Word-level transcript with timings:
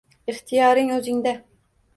Ixtiyoring 0.33 0.89
o’zingda 0.97 1.35